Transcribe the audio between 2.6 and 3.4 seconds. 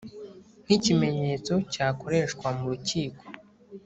rukiko